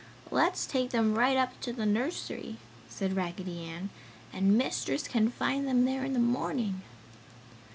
[0.31, 2.57] "Let's take them right up to the nursery!"
[2.89, 3.91] said Raggedy Ann,
[4.33, 6.81] "And Mistress can find them there in the morning!"